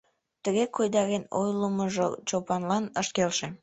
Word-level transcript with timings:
Тыге 0.43 0.63
койдарен 0.75 1.23
ойлымыжо 1.39 2.07
Чопанлан 2.27 2.85
ыш 3.01 3.07
келше. 3.15 3.47